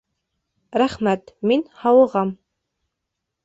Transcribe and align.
Рәхмәт, 0.83 1.29
мин 1.51 1.63
һауығам 1.85 2.35